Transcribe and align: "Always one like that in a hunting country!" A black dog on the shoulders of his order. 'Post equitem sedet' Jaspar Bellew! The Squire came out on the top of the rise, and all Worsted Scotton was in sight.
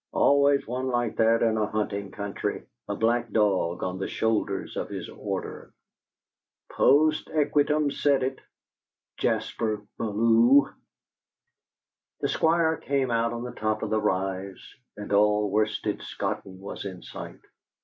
"Always 0.13 0.65
one 0.67 0.87
like 0.87 1.17
that 1.17 1.43
in 1.43 1.57
a 1.57 1.67
hunting 1.67 2.09
country!" 2.09 2.65
A 2.87 2.95
black 2.95 3.29
dog 3.29 3.83
on 3.83 3.99
the 3.99 4.07
shoulders 4.07 4.75
of 4.75 4.89
his 4.89 5.07
order. 5.09 5.75
'Post 6.71 7.27
equitem 7.29 7.91
sedet' 7.93 8.41
Jaspar 9.17 9.83
Bellew! 9.99 10.71
The 12.19 12.29
Squire 12.29 12.77
came 12.77 13.11
out 13.11 13.31
on 13.31 13.43
the 13.43 13.51
top 13.51 13.83
of 13.83 13.91
the 13.91 14.01
rise, 14.01 14.73
and 14.97 15.13
all 15.13 15.51
Worsted 15.51 16.01
Scotton 16.01 16.57
was 16.59 16.83
in 16.83 17.03
sight. 17.03 17.41